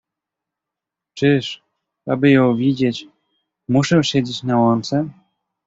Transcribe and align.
"„Czyż, 1.13 1.61
aby 2.07 2.29
ją 2.31 2.55
widzieć, 2.55 3.07
muszę 3.69 4.03
siedzieć 4.03 4.43
na 4.43 4.57
łące?" 4.57 5.09